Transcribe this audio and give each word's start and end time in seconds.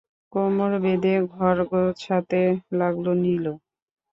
কোমর 0.33 0.71
বেঁধে 0.83 1.13
ঘর 1.33 1.57
গোছাতে 1.69 2.41
লাগল 2.79 3.05
নীলু। 3.23 3.53